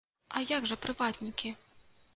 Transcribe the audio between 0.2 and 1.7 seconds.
А як жа прыватнікі?